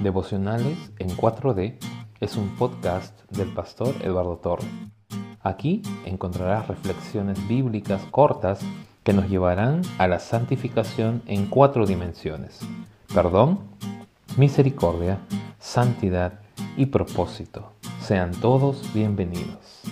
[0.00, 1.76] Devocionales en 4D
[2.20, 4.66] es un podcast del pastor Eduardo Torre.
[5.42, 8.60] Aquí encontrarás reflexiones bíblicas cortas
[9.04, 12.60] que nos llevarán a la santificación en cuatro dimensiones.
[13.14, 13.60] Perdón,
[14.38, 15.18] misericordia,
[15.58, 16.40] santidad
[16.78, 17.74] y propósito.
[18.00, 19.82] Sean todos bienvenidos.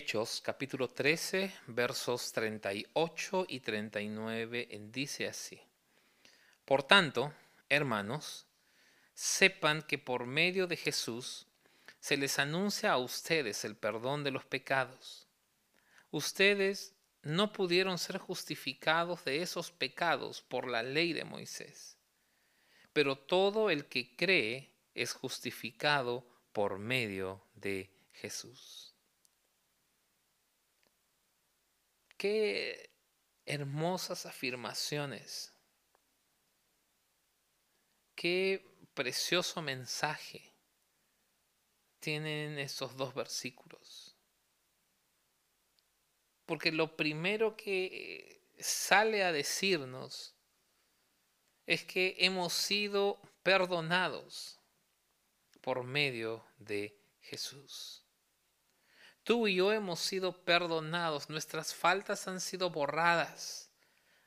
[0.00, 5.60] Hechos capítulo 13 versos 38 y 39 dice así.
[6.64, 7.34] Por tanto,
[7.68, 8.46] hermanos,
[9.12, 11.48] sepan que por medio de Jesús
[11.98, 15.26] se les anuncia a ustedes el perdón de los pecados.
[16.12, 21.96] Ustedes no pudieron ser justificados de esos pecados por la ley de Moisés,
[22.92, 28.87] pero todo el que cree es justificado por medio de Jesús.
[32.18, 32.90] Qué
[33.46, 35.54] hermosas afirmaciones.
[38.16, 40.52] Qué precioso mensaje
[42.00, 44.16] tienen estos dos versículos.
[46.44, 50.34] Porque lo primero que sale a decirnos
[51.66, 54.58] es que hemos sido perdonados
[55.60, 58.07] por medio de Jesús.
[59.28, 63.68] Tú y yo hemos sido perdonados, nuestras faltas han sido borradas,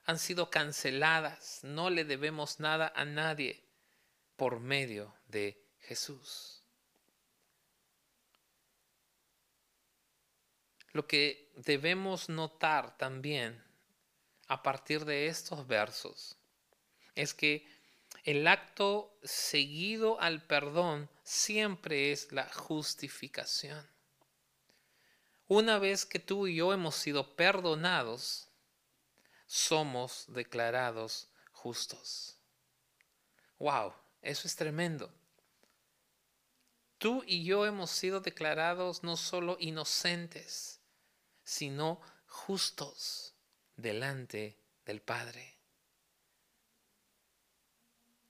[0.06, 3.64] han sido canceladas, no le debemos nada a nadie
[4.36, 6.62] por medio de Jesús.
[10.92, 13.60] Lo que debemos notar también
[14.50, 16.38] a partir de estos versos
[17.16, 17.68] es que
[18.24, 23.90] el acto seguido al perdón siempre es la justificación.
[25.54, 28.48] Una vez que tú y yo hemos sido perdonados,
[29.48, 32.38] somos declarados justos.
[33.60, 33.94] ¡Wow!
[34.22, 35.14] Eso es tremendo.
[37.00, 40.80] Tú y yo hemos sido declarados no solo inocentes,
[41.44, 43.36] sino justos
[43.76, 45.58] delante del Padre.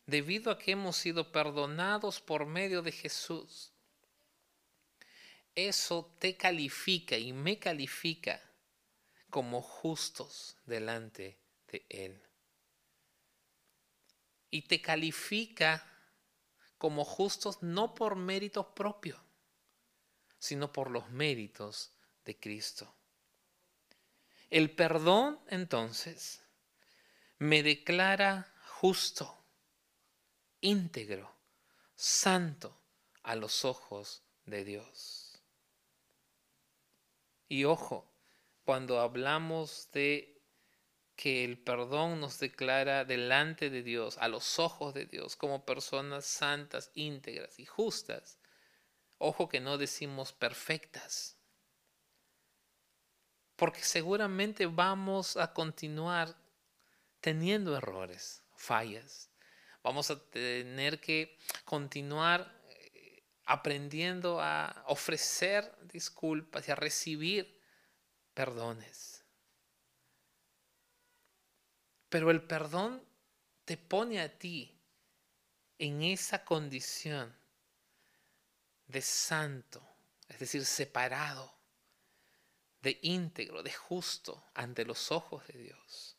[0.07, 3.71] Debido a que hemos sido perdonados por medio de Jesús,
[5.55, 8.41] eso te califica y me califica
[9.29, 12.21] como justos delante de Él.
[14.49, 15.87] Y te califica
[16.77, 19.19] como justos no por méritos propios,
[20.39, 21.91] sino por los méritos
[22.25, 22.93] de Cristo.
[24.49, 26.41] El perdón, entonces,
[27.37, 29.45] me declara justo,
[30.59, 31.33] íntegro,
[31.95, 32.77] santo
[33.23, 35.30] a los ojos de Dios.
[37.51, 38.09] Y ojo,
[38.63, 40.41] cuando hablamos de
[41.17, 46.23] que el perdón nos declara delante de Dios, a los ojos de Dios, como personas
[46.23, 48.39] santas, íntegras y justas,
[49.17, 51.35] ojo que no decimos perfectas,
[53.57, 56.33] porque seguramente vamos a continuar
[57.19, 59.29] teniendo errores, fallas.
[59.83, 62.60] Vamos a tener que continuar
[63.45, 67.59] aprendiendo a ofrecer disculpas y a recibir
[68.33, 69.23] perdones.
[72.09, 73.03] Pero el perdón
[73.65, 74.77] te pone a ti
[75.79, 77.35] en esa condición
[78.87, 79.81] de santo,
[80.27, 81.53] es decir, separado,
[82.81, 86.17] de íntegro, de justo ante los ojos de Dios.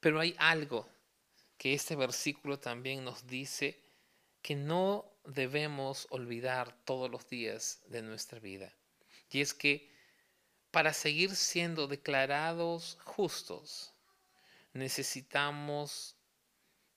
[0.00, 0.88] Pero hay algo
[1.56, 3.83] que este versículo también nos dice
[4.44, 8.70] que no debemos olvidar todos los días de nuestra vida.
[9.30, 9.90] Y es que
[10.70, 13.94] para seguir siendo declarados justos,
[14.74, 16.14] necesitamos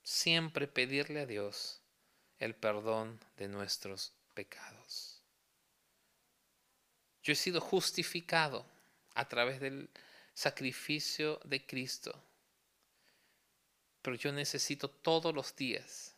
[0.04, 1.80] siempre pedirle a Dios
[2.38, 5.22] el perdón de nuestros pecados.
[7.24, 8.66] Yo he sido justificado
[9.16, 9.90] a través del
[10.34, 12.14] sacrificio de Cristo,
[14.02, 16.17] pero yo necesito todos los días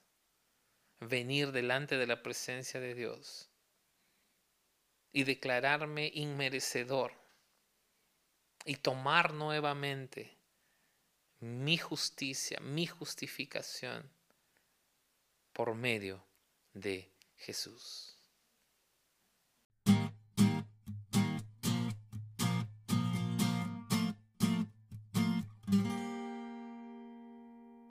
[1.00, 3.50] venir delante de la presencia de Dios
[5.12, 7.14] y declararme inmerecedor
[8.66, 10.38] y tomar nuevamente
[11.40, 14.12] mi justicia, mi justificación
[15.54, 16.24] por medio
[16.74, 18.19] de Jesús.